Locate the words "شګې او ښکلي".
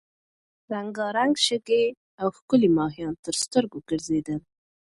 1.45-2.69